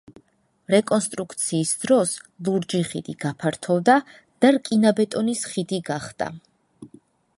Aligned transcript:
რეკონსტრუქციის 0.73 1.73
დროს 1.83 2.13
ლურჯი 2.47 2.81
ხიდი 2.93 3.15
გაფართოვდა 3.25 3.99
და 4.47 4.53
რკინაბეტონის 4.57 5.45
ხიდი 5.53 5.81
გახდა. 5.93 6.33